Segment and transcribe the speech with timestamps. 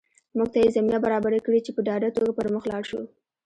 [0.37, 3.01] موږ ته یې زمینه برابره کړې چې په ډاډه توګه پر مخ لاړ شو